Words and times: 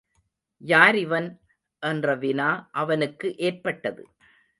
யார் 0.61 0.95
இவன்? 0.95 1.27
என்ற 1.83 2.15
வினா 2.15 2.49
அவனுக்கு 2.71 3.35
ஏற்பட்டது. 3.39 4.03